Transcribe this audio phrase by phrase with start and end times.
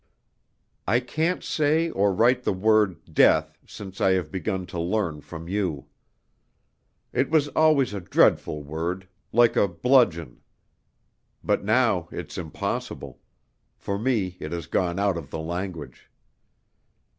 [0.87, 5.47] I can't say or write the word 'death,' since I have begun to learn from
[5.47, 5.85] you.
[7.13, 10.41] It was always a dreadful word, like a bludgeon.
[11.43, 13.19] But now it's impossible.
[13.77, 16.09] For me it has gone out of the language.